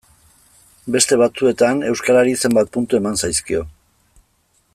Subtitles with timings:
[0.95, 3.63] Beste batzuetan euskarari zenbait puntu eman zaizkio.